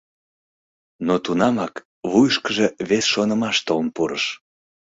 Но 1.07 1.15
тунамак 1.23 1.73
вуйышкыжо 2.11 2.67
вес 2.89 3.05
шонымаш 3.13 3.57
толын 3.67 3.87
пурыш. 3.95 4.25